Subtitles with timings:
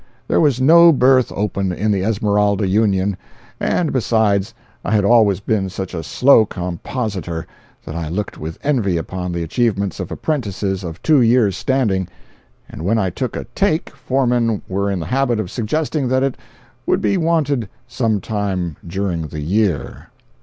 [0.27, 3.15] There was no berth open in the Esmeralda Union,
[3.59, 4.51] and besides
[4.83, 7.45] I had always been such a slow compositor
[7.85, 12.07] that I looked with envy upon the achievements of apprentices of two years' standing;
[12.67, 16.35] and when I took a "take," foremen were in the habit of suggesting that it
[16.87, 20.09] would be wanted "some time during the year."